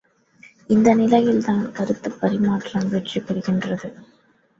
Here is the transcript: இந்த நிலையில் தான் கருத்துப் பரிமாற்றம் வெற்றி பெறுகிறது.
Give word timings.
இந்த 0.69 0.93
நிலையில் 0.93 1.43
தான் 1.43 1.71
கருத்துப் 1.71 2.17
பரிமாற்றம் 2.21 2.89
வெற்றி 2.89 3.19
பெறுகிறது. 3.19 3.89